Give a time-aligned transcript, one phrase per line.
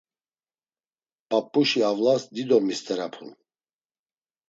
[1.29, 3.29] P̌ap̌uşi avlas dido misterapun.